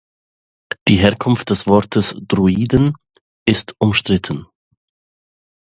[0.87, 2.93] Die Herkunft des Wortes „"Druiden"“
[3.45, 4.47] ist umstritten.